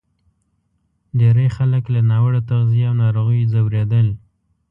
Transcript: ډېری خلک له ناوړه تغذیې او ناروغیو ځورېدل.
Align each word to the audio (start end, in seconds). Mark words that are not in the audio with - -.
ډېری 1.19 1.47
خلک 1.55 1.83
له 1.93 2.01
ناوړه 2.09 2.41
تغذیې 2.49 2.85
او 2.89 2.95
ناروغیو 3.03 3.49
ځورېدل. 3.51 4.07